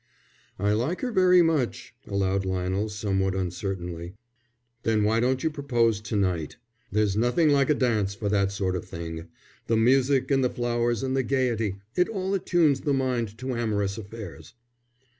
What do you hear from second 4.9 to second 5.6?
why don't you